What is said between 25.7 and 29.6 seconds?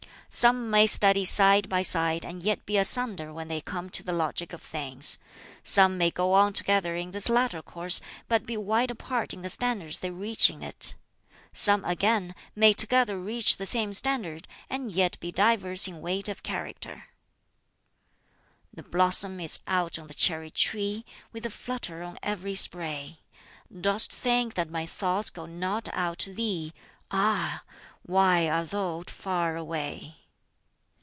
out to thee? Ah, why art thou far